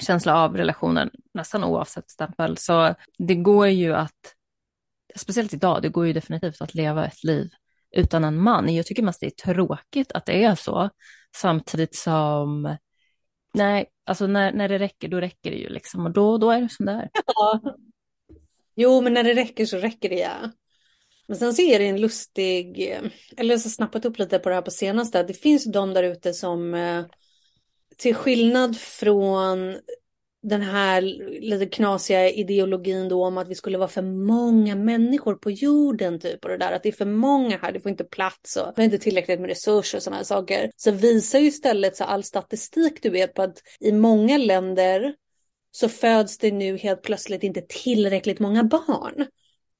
[0.00, 2.56] känsla av relationen nästan oavsett stämpel.
[2.56, 4.34] Så det går ju att,
[5.16, 7.50] speciellt idag, det går ju definitivt att leva ett liv
[7.96, 8.74] utan en man.
[8.74, 10.90] Jag tycker mest det är tråkigt att det är så,
[11.36, 12.76] samtidigt som
[13.54, 16.60] nej, alltså när, när det räcker, då räcker det ju liksom och då, då är
[16.60, 17.10] det som det är.
[17.26, 17.60] Ja.
[18.76, 20.50] Jo, men när det räcker så räcker det ja.
[21.28, 22.80] Men sen så är det en lustig,
[23.36, 26.02] eller jag har snappat upp lite på det här på senaste, det finns de där
[26.02, 27.04] ute som eh,
[27.96, 29.76] till skillnad från
[30.48, 31.00] den här
[31.40, 36.44] lite knasiga ideologin då om att vi skulle vara för många människor på jorden typ
[36.44, 38.82] och det där att det är för många här, det får inte plats och vi
[38.82, 40.70] har inte tillräckligt med resurser och sådana här saker.
[40.76, 45.14] Så visar ju istället så all statistik du vet på att i många länder
[45.70, 49.26] så föds det nu helt plötsligt inte tillräckligt många barn.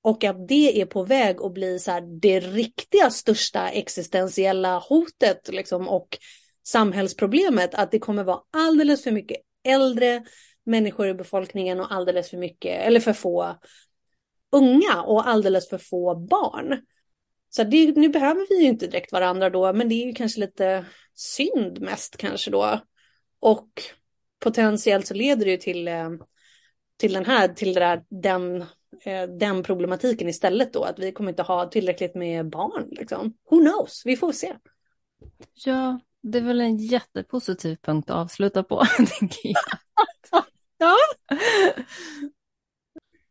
[0.03, 5.49] Och att det är på väg att bli så här det riktiga största existentiella hotet
[5.53, 6.19] liksom och
[6.67, 10.23] samhällsproblemet att det kommer vara alldeles för mycket äldre
[10.69, 13.57] människor i befolkningen och alldeles för mycket, eller för få
[14.53, 16.81] unga och alldeles för få barn.
[17.51, 20.41] Så det, nu behöver vi ju inte direkt varandra då, men det är ju kanske
[20.41, 22.81] lite synd mest kanske då.
[23.41, 23.71] Och
[24.39, 26.11] potentiellt så leder det ju till, eh,
[26.97, 28.61] till den här, till där, den,
[29.05, 33.35] eh, den problematiken istället då, att vi kommer inte ha tillräckligt med barn liksom.
[33.51, 34.57] Who knows, vi får se.
[35.55, 38.85] Ja, det är väl en jättepositiv punkt att avsluta på,
[39.19, 39.79] tänker jag.
[40.79, 40.97] Ja.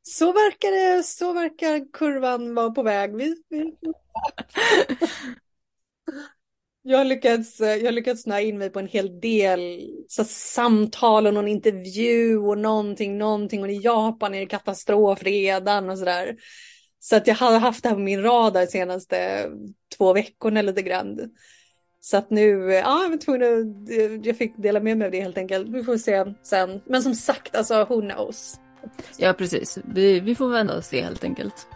[0.01, 3.15] Så verkar det, så verkar kurvan vara på väg.
[3.15, 3.73] Vi, vi...
[6.81, 11.27] Jag har lyckats, eh, jag lyckats snöa in mig på en hel del så samtal
[11.27, 16.35] och någon intervju och någonting, någonting och i Japan är det katastrof redan och sådär.
[16.99, 19.49] Så att jag har haft det här på min radar de senaste
[19.97, 21.19] två veckorna lite grann.
[22.09, 25.21] Så att nu, ja, jag var tvungen att, jag fick dela med mig av det
[25.21, 25.67] helt enkelt.
[25.69, 26.81] Vi får se sen.
[26.85, 28.59] Men som sagt, alltså who knows.
[29.17, 29.77] Ja, precis.
[29.93, 31.67] Vi, vi får vända oss se helt enkelt.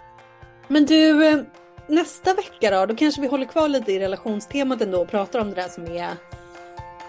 [0.68, 1.40] Men du, eh,
[1.88, 5.50] nästa vecka då, då kanske vi håller kvar lite i relationstemat ändå och pratar om
[5.50, 6.10] det där som är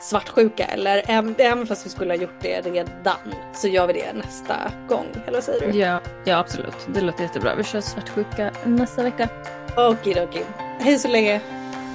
[0.01, 0.64] svartsjuka.
[0.64, 3.16] Eller även fast vi skulle ha gjort det redan
[3.55, 4.57] så gör vi det nästa
[4.89, 5.07] gång.
[5.27, 5.79] Eller vad säger du?
[5.79, 6.89] Ja, ja absolut.
[6.95, 7.55] Det låter jättebra.
[7.55, 9.29] Vi kör svartsjuka nästa vecka.
[9.77, 10.45] Okej, okej.
[10.81, 11.41] Hej så länge.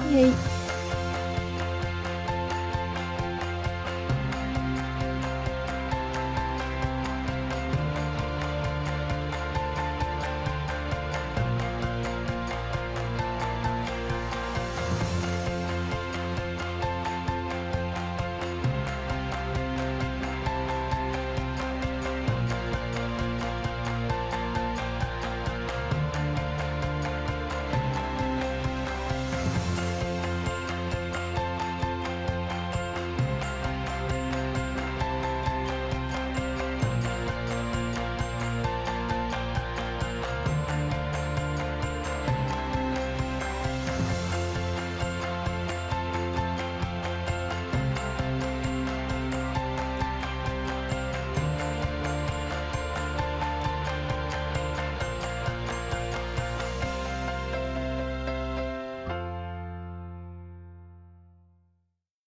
[0.09, 0.33] Hej.